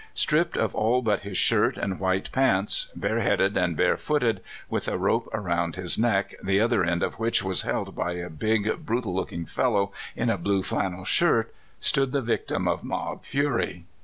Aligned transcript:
Stripped 0.15 0.57
of 0.57 0.73
all 0.73 1.03
but 1.03 1.19
his 1.21 1.37
shirt 1.37 1.77
and 1.77 1.99
white 1.99 2.31
pants, 2.31 2.91
bareheaded 2.95 3.55
and 3.55 3.77
barefooted, 3.77 4.41
with 4.67 4.87
a 4.87 4.97
rope 4.97 5.29
around 5.31 5.75
his 5.75 5.95
neck, 5.95 6.33
the 6.43 6.59
other 6.59 6.83
end 6.83 7.03
of 7.03 7.19
which 7.19 7.43
was 7.43 7.61
held 7.61 7.95
by 7.95 8.13
a 8.13 8.27
big, 8.27 8.83
brutal 8.83 9.13
looking 9.13 9.45
fellow 9.45 9.91
in 10.15 10.31
a 10.31 10.39
blue 10.39 10.63
flannel 10.63 11.05
shirt, 11.05 11.53
stood 11.79 12.13
the 12.13 12.21
victim 12.23 12.67
of 12.67 12.83
mob 12.83 13.23
fury. 13.23 13.85